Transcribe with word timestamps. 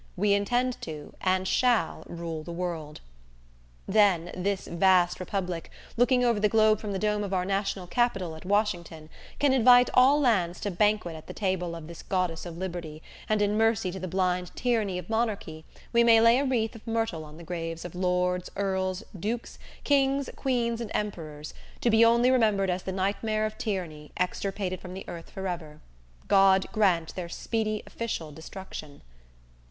We 0.17 0.33
intend 0.33 0.81
to, 0.81 1.13
and 1.21 1.47
shall 1.47 2.03
rule 2.07 2.41
the 2.41 2.51
world! 2.51 3.01
Then, 3.87 4.31
this 4.35 4.65
vast 4.65 5.19
Republic, 5.19 5.69
looking 5.95 6.25
over 6.25 6.39
the 6.39 6.49
globe 6.49 6.79
from 6.79 6.91
the 6.91 6.97
dome 6.97 7.23
of 7.23 7.35
our 7.35 7.45
national 7.45 7.85
Capitol, 7.85 8.35
at 8.35 8.43
Washington, 8.43 9.11
can 9.37 9.53
invite 9.53 9.91
all 9.93 10.19
lands 10.19 10.59
to 10.61 10.71
banquet 10.71 11.15
at 11.15 11.27
the 11.27 11.35
table 11.35 11.75
of 11.75 11.85
the 11.85 12.01
Goddess 12.09 12.47
of 12.47 12.57
Liberty, 12.57 13.03
and 13.29 13.43
in 13.43 13.55
mercy 13.59 13.91
to 13.91 13.99
the 13.99 14.07
blind 14.07 14.55
tyranny 14.55 14.97
of 14.97 15.07
monarchy 15.07 15.65
we 15.93 16.03
may 16.03 16.19
lay 16.19 16.39
a 16.39 16.45
wreath 16.45 16.73
of 16.75 16.87
myrtle 16.87 17.23
on 17.23 17.37
the 17.37 17.43
graves 17.43 17.85
of 17.85 17.93
lords, 17.93 18.49
earls, 18.55 19.03
dukes, 19.19 19.59
kings, 19.83 20.31
queens 20.35 20.81
and 20.81 20.89
emperors, 20.95 21.53
to 21.79 21.91
be 21.91 22.03
only 22.03 22.31
remembered 22.31 22.71
as 22.71 22.81
the 22.81 22.91
nightmare 22.91 23.45
of 23.45 23.55
tyranny, 23.59 24.11
extirpated 24.17 24.79
from 24.81 24.95
the 24.95 25.05
earth 25.07 25.29
forever. 25.29 25.79
God 26.27 26.65
grant 26.71 27.13
their 27.13 27.29
speedy 27.29 27.83
official 27.85 28.31
destruction! 28.31 29.03